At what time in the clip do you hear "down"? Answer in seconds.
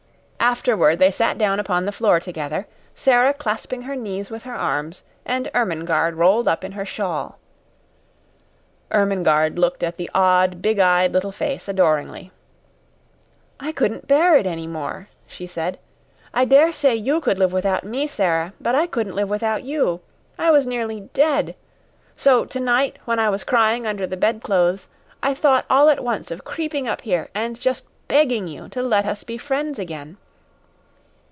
1.37-1.59